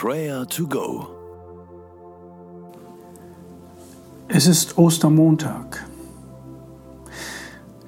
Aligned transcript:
Prayer 0.00 0.46
to 0.46 0.64
Go. 0.64 1.08
Es 4.28 4.46
ist 4.46 4.78
Ostermontag. 4.78 5.84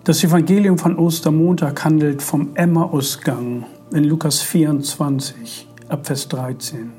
Das 0.02 0.24
Evangelium 0.24 0.76
von 0.76 0.98
Ostermontag 0.98 1.84
handelt 1.84 2.20
vom 2.20 2.50
Emmausgang 2.56 3.64
in 3.92 4.02
Lukas 4.02 4.40
24 4.40 5.68
ab 5.88 6.04
Vers 6.04 6.26
13. 6.26 6.90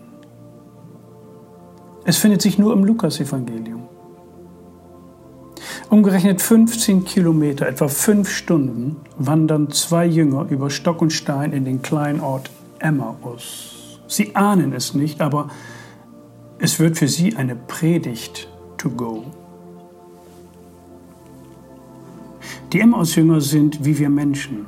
Es 2.05 2.16
findet 2.16 2.41
sich 2.41 2.57
nur 2.57 2.71
im 2.71 2.86
Lukas-Evangelium. 2.86 3.89
Umgerechnet 5.89 6.41
15 6.41 7.04
Kilometer, 7.04 7.68
etwa 7.68 7.89
fünf 7.89 8.30
Stunden, 8.30 8.96
wandern 9.18 9.71
zwei 9.71 10.05
Jünger 10.05 10.46
über 10.50 10.70
Stock 10.70 11.02
und 11.02 11.12
Stein 11.12 11.52
in 11.52 11.66
den 11.66 11.82
kleinen 11.82 12.21
Ort 12.21 12.50
Emmaus. 12.80 13.70
Sie 14.12 14.36
ahnen 14.36 14.73
es 14.73 14.93
nicht, 14.93 15.21
aber 15.21 15.48
es 16.59 16.81
wird 16.81 16.98
für 16.98 17.08
sie 17.08 17.38
eine 17.38 17.55
Predigt 17.55 18.49
to 18.77 18.90
go. 18.90 19.23
Die 22.73 22.82
Emmaus-Jünger 22.82 23.40
sind 23.40 23.85
wie 23.85 23.98
wir 23.98 24.09
Menschen, 24.09 24.66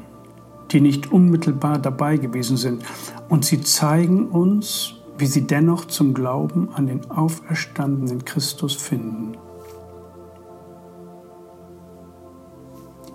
die 0.72 0.80
nicht 0.80 1.12
unmittelbar 1.12 1.78
dabei 1.78 2.16
gewesen 2.16 2.56
sind. 2.56 2.86
Und 3.28 3.44
sie 3.44 3.60
zeigen 3.60 4.30
uns, 4.30 4.94
wie 5.18 5.26
sie 5.26 5.46
dennoch 5.46 5.86
zum 5.86 6.14
Glauben 6.14 6.70
an 6.74 6.88
den 6.88 7.12
auferstandenen 7.12 8.24
Christus 8.24 8.74
finden. 8.74 9.34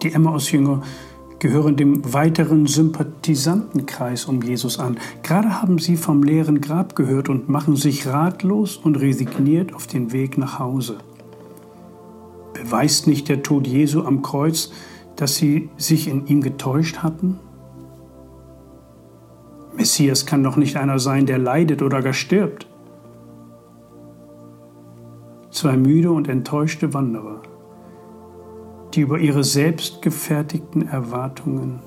Die 0.03 0.13
Emmaus-Jünger 0.13 0.83
gehören 1.39 1.77
dem 1.77 2.13
weiteren 2.13 2.67
Sympathisantenkreis 2.67 4.25
um 4.25 4.43
Jesus 4.43 4.79
an. 4.79 4.99
Gerade 5.23 5.63
haben 5.63 5.79
sie 5.79 5.97
vom 5.97 6.23
leeren 6.23 6.61
Grab 6.61 6.97
gehört 6.97 7.29
und 7.29 7.49
machen 7.49 7.77
sich 7.77 8.07
ratlos 8.07 8.77
und 8.77 8.97
resigniert 8.97 9.75
auf 9.75 9.87
den 9.87 10.13
Weg 10.13 10.39
nach 10.39 10.59
Hause. 10.59 10.99
Beweist 12.55 13.07
nicht 13.07 13.29
der 13.29 13.43
Tod 13.43 13.67
Jesu 13.67 14.03
am 14.03 14.23
Kreuz, 14.23 14.73
dass 15.17 15.37
sie 15.37 15.71
sich 15.77 16.09
in 16.09 16.27
ihm 16.27 16.41
getäuscht 16.41 16.99
hatten? 16.99 17.39
Messias 19.77 20.27
kann 20.27 20.43
doch 20.43 20.57
nicht 20.57 20.77
einer 20.77 20.99
sein, 20.99 21.27
der 21.27 21.39
leidet 21.39 21.83
oder 21.83 22.03
gar 22.03 22.13
stirbt. 22.13 22.67
Zwei 25.51 25.77
müde 25.77 26.11
und 26.11 26.29
enttäuschte 26.29 26.95
Wanderer 26.95 27.43
die 28.95 29.01
über 29.01 29.19
ihre 29.19 29.45
selbstgefertigten 29.45 30.89
Erwartungen 30.89 31.81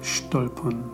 stolpern. 0.00 0.84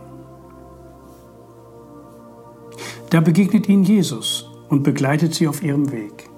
Da 3.11 3.21
begegnet 3.21 3.69
ihnen 3.69 3.85
Jesus 3.85 4.51
und 4.69 4.83
begleitet 4.83 5.35
sie 5.35 5.47
auf 5.47 5.63
ihrem 5.63 5.93
Weg. 5.93 6.29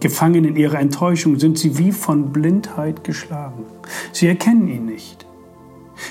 Gefangen 0.00 0.44
in 0.44 0.56
ihrer 0.56 0.78
Enttäuschung 0.78 1.38
sind 1.38 1.58
sie 1.58 1.78
wie 1.78 1.92
von 1.92 2.32
Blindheit 2.32 3.04
geschlagen. 3.04 3.64
Sie 4.12 4.26
erkennen 4.26 4.68
ihn 4.68 4.86
nicht. 4.86 5.26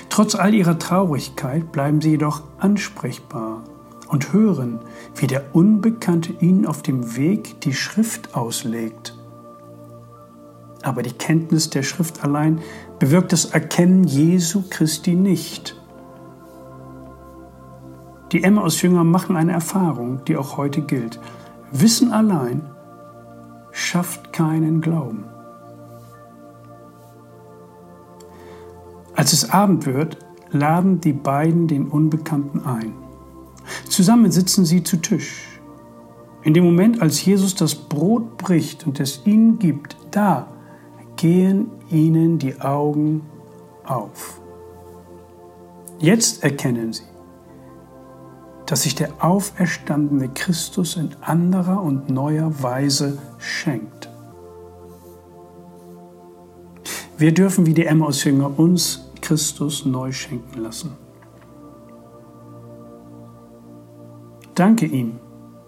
Trotz 0.08 0.34
all 0.34 0.54
ihrer 0.54 0.78
Traurigkeit 0.78 1.70
bleiben 1.72 2.00
sie 2.00 2.10
jedoch 2.10 2.42
ansprechbar 2.58 3.64
und 4.08 4.32
hören, 4.32 4.80
wie 5.14 5.26
der 5.26 5.54
Unbekannte 5.54 6.34
ihnen 6.40 6.66
auf 6.66 6.82
dem 6.82 7.16
Weg 7.16 7.60
die 7.60 7.74
Schrift 7.74 8.34
auslegt 8.34 9.15
aber 10.86 11.02
die 11.02 11.12
Kenntnis 11.12 11.68
der 11.68 11.82
Schrift 11.82 12.22
allein 12.22 12.60
bewirkt 13.00 13.32
das 13.32 13.46
Erkennen 13.46 14.04
Jesu 14.04 14.62
Christi 14.70 15.14
nicht. 15.14 15.74
Die 18.30 18.44
Emmaus-Jünger 18.44 19.02
machen 19.02 19.36
eine 19.36 19.52
Erfahrung, 19.52 20.24
die 20.26 20.36
auch 20.36 20.56
heute 20.56 20.82
gilt. 20.82 21.18
Wissen 21.72 22.12
allein 22.12 22.62
schafft 23.72 24.32
keinen 24.32 24.80
Glauben. 24.80 25.24
Als 29.14 29.32
es 29.32 29.50
Abend 29.50 29.86
wird, 29.86 30.18
laden 30.50 31.00
die 31.00 31.12
beiden 31.12 31.66
den 31.66 31.88
Unbekannten 31.88 32.64
ein. 32.64 32.94
Zusammen 33.88 34.30
sitzen 34.30 34.64
sie 34.64 34.84
zu 34.84 34.98
Tisch. 34.98 35.60
In 36.42 36.54
dem 36.54 36.64
Moment, 36.64 37.02
als 37.02 37.24
Jesus 37.24 37.56
das 37.56 37.74
Brot 37.74 38.36
bricht 38.38 38.86
und 38.86 39.00
es 39.00 39.22
ihnen 39.26 39.58
gibt, 39.58 39.96
da 40.12 40.46
gehen 41.16 41.70
ihnen 41.90 42.38
die 42.38 42.60
Augen 42.60 43.22
auf. 43.84 44.40
Jetzt 45.98 46.44
erkennen 46.44 46.92
sie, 46.92 47.04
dass 48.66 48.82
sich 48.82 48.94
der 48.94 49.12
auferstandene 49.20 50.28
Christus 50.28 50.96
in 50.96 51.10
anderer 51.20 51.82
und 51.82 52.10
neuer 52.10 52.62
Weise 52.62 53.18
schenkt. 53.38 54.10
Wir 57.16 57.32
dürfen 57.32 57.64
wie 57.64 57.72
die 57.72 57.86
Emmaus-Jünger 57.86 58.58
uns 58.58 59.10
Christus 59.22 59.86
neu 59.86 60.12
schenken 60.12 60.60
lassen. 60.60 60.92
Danke 64.54 64.86
ihm, 64.86 65.18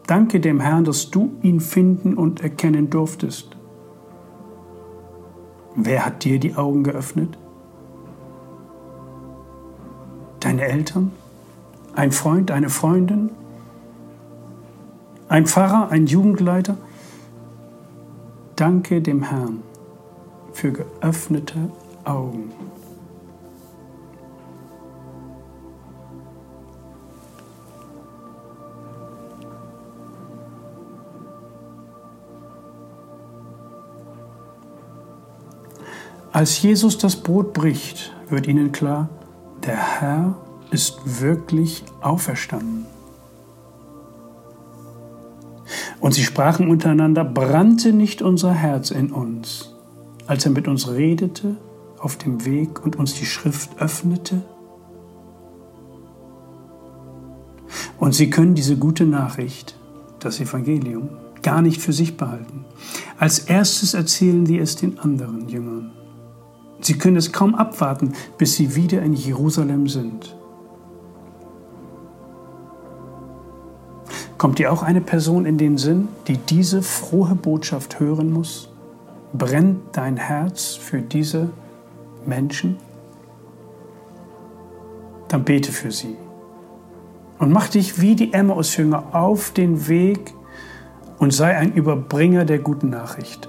danke 0.06 0.40
dem 0.40 0.60
Herrn, 0.60 0.84
dass 0.84 1.10
du 1.10 1.32
ihn 1.42 1.60
finden 1.60 2.14
und 2.14 2.40
erkennen 2.40 2.90
durftest. 2.90 3.57
Wer 5.74 6.04
hat 6.04 6.24
dir 6.24 6.38
die 6.38 6.56
Augen 6.56 6.82
geöffnet? 6.82 7.36
Deine 10.40 10.62
Eltern? 10.62 11.12
Ein 11.94 12.12
Freund, 12.12 12.50
eine 12.50 12.70
Freundin? 12.70 13.30
Ein 15.28 15.46
Pfarrer, 15.46 15.90
ein 15.90 16.06
Jugendleiter? 16.06 16.76
Danke 18.56 19.00
dem 19.00 19.22
Herrn 19.22 19.62
für 20.52 20.72
geöffnete 20.72 21.70
Augen. 22.04 22.50
Als 36.32 36.60
Jesus 36.60 36.98
das 36.98 37.16
Brot 37.16 37.54
bricht, 37.54 38.12
wird 38.28 38.46
ihnen 38.46 38.70
klar, 38.70 39.08
der 39.64 39.76
Herr 39.76 40.36
ist 40.70 41.20
wirklich 41.20 41.84
auferstanden. 42.02 42.86
Und 46.00 46.12
sie 46.12 46.22
sprachen 46.22 46.70
untereinander, 46.70 47.24
brannte 47.24 47.92
nicht 47.92 48.22
unser 48.22 48.52
Herz 48.52 48.90
in 48.90 49.10
uns, 49.10 49.74
als 50.26 50.44
er 50.44 50.52
mit 50.52 50.68
uns 50.68 50.90
redete 50.90 51.56
auf 51.98 52.16
dem 52.16 52.44
Weg 52.44 52.84
und 52.84 52.96
uns 52.96 53.14
die 53.14 53.26
Schrift 53.26 53.70
öffnete? 53.80 54.42
Und 57.98 58.14
sie 58.14 58.30
können 58.30 58.54
diese 58.54 58.76
gute 58.76 59.06
Nachricht, 59.06 59.76
das 60.20 60.40
Evangelium, 60.40 61.08
gar 61.42 61.62
nicht 61.62 61.80
für 61.80 61.92
sich 61.92 62.16
behalten. 62.16 62.64
Als 63.18 63.40
erstes 63.40 63.94
erzählen 63.94 64.46
sie 64.46 64.58
es 64.58 64.76
den 64.76 64.98
anderen 64.98 65.48
Jüngern. 65.48 65.92
Sie 66.80 66.96
können 66.96 67.16
es 67.16 67.32
kaum 67.32 67.54
abwarten, 67.54 68.12
bis 68.36 68.54
sie 68.54 68.74
wieder 68.74 69.02
in 69.02 69.12
Jerusalem 69.12 69.88
sind. 69.88 70.36
Kommt 74.38 74.60
dir 74.60 74.72
auch 74.72 74.84
eine 74.84 75.00
Person 75.00 75.46
in 75.46 75.58
den 75.58 75.78
Sinn, 75.78 76.08
die 76.28 76.36
diese 76.36 76.82
frohe 76.82 77.34
Botschaft 77.34 77.98
hören 77.98 78.32
muss? 78.32 78.70
Brennt 79.32 79.80
dein 79.92 80.16
Herz 80.16 80.74
für 80.74 81.02
diese 81.02 81.50
Menschen? 82.24 82.76
Dann 85.26 85.44
bete 85.44 85.72
für 85.72 85.90
sie 85.90 86.16
und 87.38 87.52
mach 87.52 87.68
dich 87.68 88.00
wie 88.00 88.16
die 88.16 88.32
Emmaus-Jünger 88.32 89.14
auf 89.14 89.50
den 89.50 89.88
Weg 89.88 90.34
und 91.18 91.32
sei 91.32 91.56
ein 91.56 91.72
Überbringer 91.72 92.44
der 92.44 92.58
guten 92.58 92.90
Nachricht. 92.90 93.48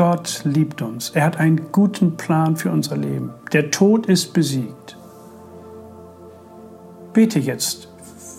Gott 0.00 0.40
liebt 0.44 0.80
uns. 0.80 1.10
Er 1.10 1.26
hat 1.26 1.36
einen 1.36 1.72
guten 1.72 2.16
Plan 2.16 2.56
für 2.56 2.70
unser 2.70 2.96
Leben. 2.96 3.34
Der 3.52 3.70
Tod 3.70 4.06
ist 4.06 4.32
besiegt. 4.32 4.96
Bete 7.12 7.38
jetzt 7.38 7.86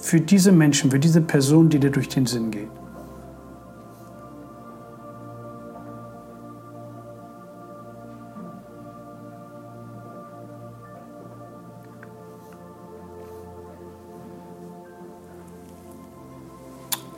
für 0.02 0.20
diese 0.20 0.52
Menschen, 0.52 0.90
für 0.90 0.98
diese 0.98 1.22
Person, 1.22 1.70
die 1.70 1.78
dir 1.78 1.92
durch 1.92 2.10
den 2.10 2.26
Sinn 2.26 2.50
geht. 2.50 2.68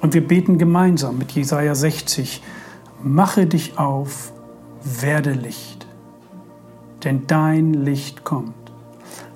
Und 0.02 0.14
wir 0.14 0.28
beten 0.28 0.58
gemeinsam 0.58 1.18
mit 1.18 1.32
Jesaja 1.32 1.74
60. 1.74 2.42
Mache 3.06 3.48
dich 3.48 3.78
auf 3.78 4.32
werde 4.82 5.34
Licht, 5.34 5.86
denn 7.04 7.28
dein 7.28 7.74
Licht 7.74 8.24
kommt 8.24 8.72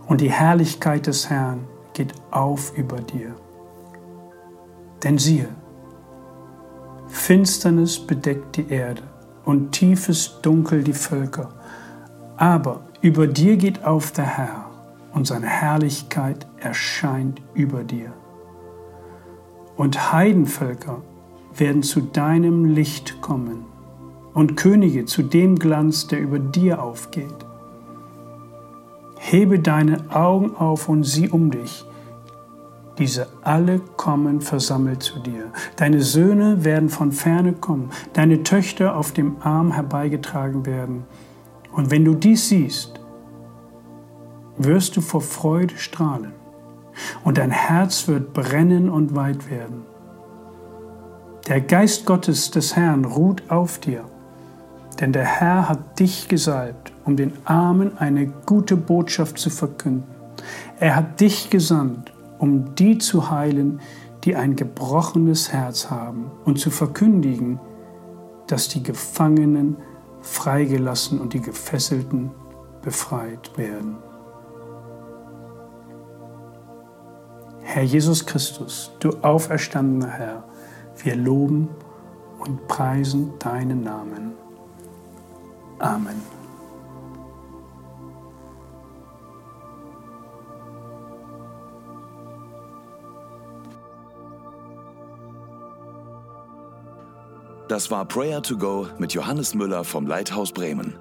und 0.08 0.22
die 0.22 0.32
Herrlichkeit 0.32 1.06
des 1.06 1.30
Herrn 1.30 1.68
geht 1.94 2.14
auf 2.32 2.78
über 2.78 3.02
dir. 3.02 3.36
Denn 5.04 5.18
siehe, 5.18 5.50
Finsternis 7.10 8.00
bedeckt 8.00 8.56
die 8.56 8.70
Erde 8.70 9.04
und 9.44 9.74
tiefes 9.74 10.40
Dunkel 10.42 10.82
die 10.82 10.94
Völker. 10.94 11.50
Aber 12.38 12.84
über 13.02 13.28
dir 13.28 13.58
geht 13.58 13.84
auf 13.84 14.12
der 14.12 14.38
Herr 14.38 14.70
und 15.14 15.28
seine 15.28 15.48
Herrlichkeit 15.48 16.48
erscheint 16.58 17.42
über 17.54 17.84
dir. 17.84 18.14
Und 19.76 20.14
Heidenvölker 20.14 21.02
werden 21.60 21.84
zu 21.84 22.02
deinem 22.02 22.66
Licht 22.66 23.22
kommen 23.22 23.66
und 24.34 24.56
Könige 24.56 25.06
zu 25.06 25.24
dem 25.24 25.58
Glanz, 25.58 26.08
der 26.08 26.20
über 26.22 26.40
dir 26.40 26.82
aufgeht. 26.82 27.46
Hebe 29.18 29.60
deine 29.60 30.12
Augen 30.14 30.56
auf 30.56 30.90
und 30.90 31.04
sieh 31.04 31.30
um 31.30 31.50
dich. 31.52 31.86
Diese 32.98 33.28
alle 33.44 33.80
kommen 33.96 34.42
versammelt 34.42 35.04
zu 35.04 35.20
dir. 35.20 35.52
Deine 35.76 36.02
Söhne 36.02 36.64
werden 36.64 36.90
von 36.90 37.12
ferne 37.12 37.54
kommen, 37.54 37.90
deine 38.14 38.44
Töchter 38.44 38.96
auf 38.96 39.12
dem 39.12 39.38
Arm 39.42 39.72
herbeigetragen 39.72 40.66
werden. 40.66 41.04
Und 41.72 41.92
wenn 41.92 42.06
du 42.06 42.16
dies 42.16 42.50
siehst, 42.50 43.00
wirst 44.58 44.98
du 44.98 45.02
vor 45.02 45.22
Freude 45.22 45.78
strahlen 45.78 46.34
und 47.24 47.38
dein 47.38 47.52
Herz 47.52 48.08
wird 48.08 48.34
brennen 48.34 48.90
und 48.90 49.16
weit 49.16 49.50
werden. 49.50 49.84
Der 51.48 51.62
Geist 51.62 52.06
Gottes 52.06 52.52
des 52.52 52.76
Herrn 52.76 53.06
ruht 53.06 53.50
auf 53.50 53.80
dir, 53.80 54.04
denn 55.00 55.14
der 55.14 55.24
Herr 55.24 55.70
hat 55.70 55.98
dich 55.98 56.28
gesalbt, 56.28 56.92
um 57.06 57.16
den 57.16 57.32
Armen 57.46 57.98
eine 57.98 58.28
gute 58.28 58.76
Botschaft 58.76 59.38
zu 59.38 59.50
verkünden. 59.50 60.04
Er 60.78 60.98
hat 60.98 61.22
dich 61.22 61.50
gesandt, 61.50 62.12
um 62.38 62.76
die 62.76 62.98
zu 62.98 63.30
heilen, 63.32 63.80
die 64.26 64.36
ein 64.36 64.58
gebrochenes 64.58 65.54
Herz 65.54 65.90
haben, 65.90 66.32
und 66.44 66.60
zu 66.60 66.70
verkündigen, 66.70 67.62
dass 68.48 68.68
die 68.68 68.84
Gefangenen 68.84 69.78
freigelassen 70.20 71.22
und 71.22 71.32
die 71.32 71.42
Gefesselten 71.42 72.32
befreit 72.82 73.58
werden. 73.58 73.96
Herr 77.62 77.84
Jesus 77.84 78.26
Christus, 78.26 78.92
du 79.00 79.12
auferstandener 79.22 80.10
Herr, 80.10 80.44
wir 81.08 81.16
loben 81.16 81.70
und 82.38 82.68
preisen 82.68 83.32
deinen 83.40 83.82
Namen. 83.82 84.34
Amen. 85.80 86.22
Das 97.70 97.90
war 97.90 98.04
Prayer 98.04 98.44
to 98.44 98.58
Go 98.58 98.88
mit 98.98 99.14
Johannes 99.14 99.56
Müller 99.56 99.86
vom 99.86 100.08
Leithaus 100.08 100.52
Bremen. 100.52 100.94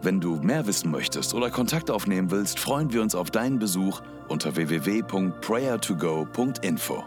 Wenn 0.00 0.18
du 0.18 0.36
mehr 0.36 0.66
wissen 0.66 0.90
möchtest 0.90 1.34
oder 1.34 1.50
Kontakt 1.50 1.90
aufnehmen 1.90 2.30
willst, 2.30 2.58
freuen 2.58 2.90
wir 2.90 3.02
uns 3.02 3.14
auf 3.14 3.30
deinen 3.30 3.58
Besuch 3.58 4.00
unter 4.28 4.56
www.prayertogo.info. 4.56 7.04